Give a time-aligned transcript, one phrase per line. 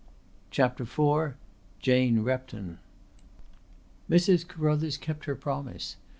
[0.49, 1.35] CHAPTER IV
[1.79, 2.79] JANE REPTON
[4.09, 4.47] Mrs.
[4.47, 5.97] Carruthers kept her promise.